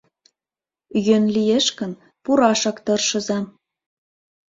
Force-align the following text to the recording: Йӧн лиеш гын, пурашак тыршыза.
Йӧн 1.05 1.25
лиеш 1.35 1.65
гын, 1.79 1.91
пурашак 2.23 2.77
тыршыза. 2.85 3.39